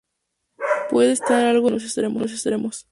[0.89, 2.79] Puede estar algo embebida en los extremos.